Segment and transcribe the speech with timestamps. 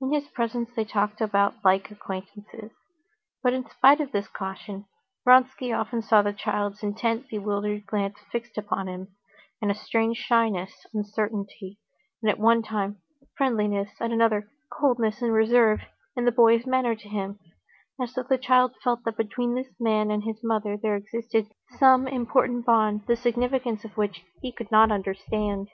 [0.00, 1.20] In his presence they talked
[1.62, 2.70] like acquaintances.
[3.42, 4.86] But in spite of this caution,
[5.26, 9.08] Vronsky often saw the child's intent, bewildered glance fixed upon him,
[9.60, 11.78] and a strange shyness, uncertainty,
[12.26, 13.02] at one time
[13.36, 15.82] friendliness, at another, coldness and reserve,
[16.16, 17.38] in the boy's manner to him;
[18.00, 21.46] as though the child felt that between this man and his mother there existed
[21.78, 25.68] some important bond, the significance of which he could not understand.